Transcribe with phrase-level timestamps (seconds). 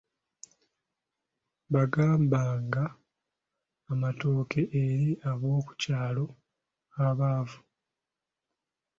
[1.73, 2.83] Baagabanga
[3.91, 6.25] amatooke eri ab’okukyalo
[7.07, 7.59] abaavu.